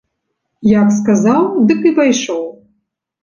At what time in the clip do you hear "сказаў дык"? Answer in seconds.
0.99-1.85